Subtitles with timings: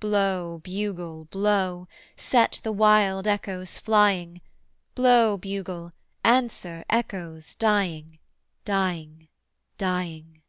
[0.00, 1.86] Blow, bugle, blow,
[2.16, 4.40] set the wild echoes flying,
[4.96, 5.92] Blow, bugle;
[6.24, 8.18] answer, echoes, dying,
[8.64, 9.28] dying,
[9.78, 10.42] dying.